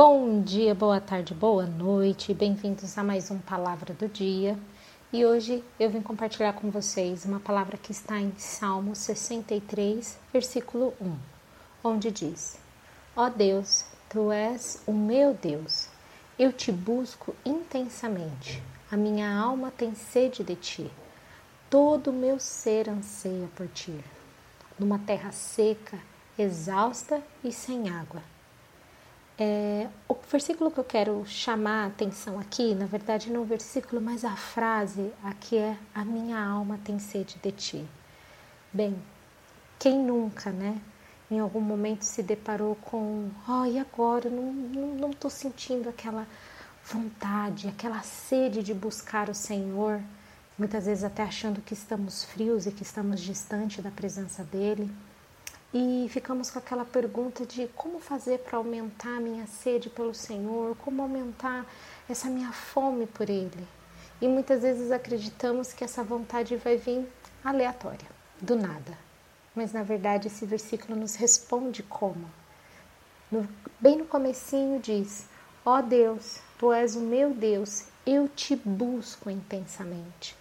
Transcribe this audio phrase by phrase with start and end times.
[0.00, 4.56] Bom dia, boa tarde, boa noite, bem-vindos a mais um Palavra do Dia.
[5.12, 10.94] E hoje eu vim compartilhar com vocês uma palavra que está em Salmo 63, versículo
[11.00, 11.16] 1,
[11.82, 12.60] onde diz:
[13.16, 15.88] Ó oh Deus, tu és o meu Deus,
[16.38, 20.88] eu te busco intensamente, a minha alma tem sede de ti,
[21.68, 23.98] todo o meu ser anseia por ti,
[24.78, 25.98] numa terra seca,
[26.38, 28.22] exausta e sem água
[29.38, 34.02] é, o versículo que eu quero chamar a atenção aqui, na verdade não o versículo,
[34.02, 37.88] mas a frase aqui é: A minha alma tem sede de ti.
[38.72, 39.00] Bem,
[39.78, 40.80] quem nunca, né?
[41.30, 44.28] Em algum momento se deparou com: Oh, e agora?
[44.28, 46.26] Não estou sentindo aquela
[46.84, 50.00] vontade, aquela sede de buscar o Senhor.
[50.58, 54.90] Muitas vezes até achando que estamos frios e que estamos distante da presença dele
[55.72, 60.74] e ficamos com aquela pergunta de como fazer para aumentar a minha sede pelo Senhor,
[60.76, 61.66] como aumentar
[62.08, 63.68] essa minha fome por Ele.
[64.20, 67.06] E muitas vezes acreditamos que essa vontade vai vir
[67.44, 68.08] aleatória,
[68.40, 68.98] do nada.
[69.54, 72.30] Mas na verdade esse versículo nos responde como.
[73.30, 73.46] No,
[73.78, 75.26] bem no comecinho diz:
[75.64, 80.34] Ó oh Deus, Tu és o meu Deus, eu te busco intensamente.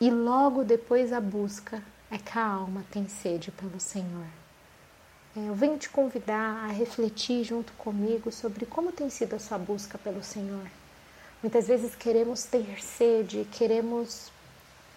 [0.00, 4.26] E logo depois a busca é que a alma tem sede pelo Senhor.
[5.38, 9.56] É, eu venho te convidar a refletir junto comigo sobre como tem sido a sua
[9.56, 10.66] busca pelo Senhor.
[11.40, 14.32] Muitas vezes queremos ter sede, queremos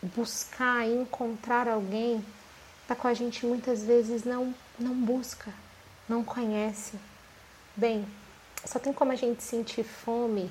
[0.02, 2.25] buscar e encontrar alguém,
[2.88, 5.53] tá com a gente muitas vezes não não busca,
[6.09, 6.94] não conhece.
[7.76, 8.03] Bem,
[8.66, 10.50] só tem como a gente sentir fome,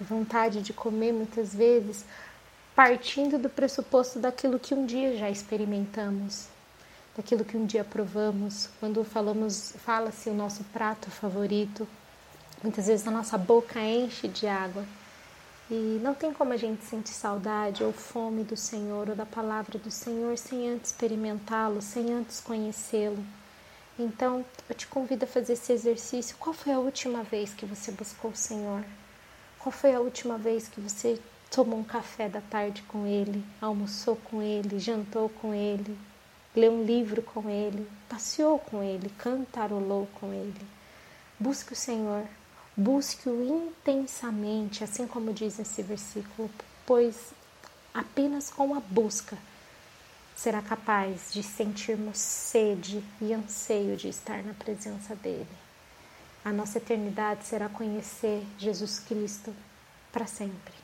[0.00, 2.04] vontade de comer muitas vezes,
[2.76, 6.46] partindo do pressuposto daquilo que um dia já experimentamos
[7.16, 11.86] daquilo que um dia provamos, quando falamos, fala-se o nosso prato favorito,
[12.62, 14.84] muitas vezes a nossa boca enche de água
[15.70, 19.78] e não tem como a gente sentir saudade ou fome do Senhor ou da palavra
[19.78, 23.24] do Senhor sem antes experimentá-lo, sem antes conhecê-lo.
[23.98, 26.36] Então, eu te convido a fazer esse exercício.
[26.38, 28.84] Qual foi a última vez que você buscou o Senhor?
[29.58, 31.18] Qual foi a última vez que você
[31.50, 35.96] tomou um café da tarde com Ele, almoçou com Ele, jantou com Ele,
[36.54, 40.66] lê um livro com ele, passeou com ele, cantarolou com ele.
[41.38, 42.24] Busque o Senhor,
[42.76, 46.50] busque-o intensamente, assim como diz esse versículo,
[46.86, 47.32] pois
[47.92, 49.36] apenas com a busca
[50.36, 55.48] será capaz de sentirmos sede e anseio de estar na presença dele.
[56.44, 59.54] A nossa eternidade será conhecer Jesus Cristo
[60.10, 60.74] para sempre.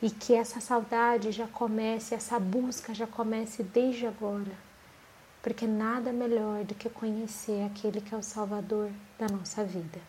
[0.00, 4.67] E que essa saudade já comece, essa busca já comece desde agora
[5.42, 10.00] porque nada melhor do que conhecer aquele que é o Salvador da nossa vida.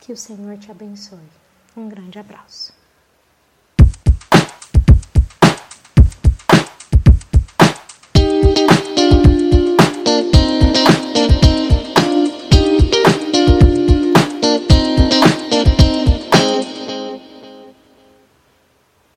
[0.00, 1.18] Que o Senhor te abençoe.
[1.76, 2.77] Um grande abraço.